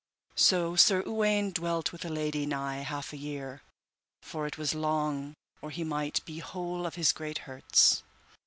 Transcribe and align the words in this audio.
So 0.35 0.75
Sir 0.75 1.03
Uwaine 1.05 1.51
dwelt 1.53 1.91
with 1.91 2.01
the 2.01 2.09
lady 2.09 2.47
nigh 2.47 2.77
half 2.77 3.13
a 3.13 3.17
year, 3.17 3.61
for 4.23 4.47
it 4.47 4.57
was 4.57 4.73
long 4.73 5.35
or 5.61 5.69
he 5.69 5.83
might 5.83 6.25
be 6.25 6.39
whole 6.39 6.87
of 6.87 6.95
his 6.95 7.11
great 7.11 7.37
hurts. 7.45 8.01